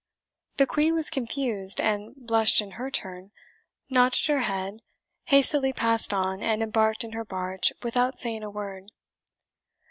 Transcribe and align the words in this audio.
The 0.57 0.65
Queen 0.65 0.95
was 0.95 1.11
confused, 1.11 1.79
and 1.79 2.15
blushed 2.15 2.59
in 2.59 2.71
her 2.71 2.89
turn, 2.89 3.31
nodded 3.87 4.25
her 4.29 4.39
head, 4.39 4.81
hastily 5.25 5.73
passed 5.73 6.11
on, 6.11 6.41
and 6.41 6.63
embarked 6.63 7.03
in 7.03 7.11
her 7.11 7.23
barge 7.23 7.71
without 7.83 8.17
saying 8.17 8.41
a 8.41 8.49
word. 8.49 8.89